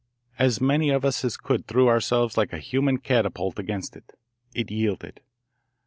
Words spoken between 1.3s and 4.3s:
could threw ourselves like a human catapult against it.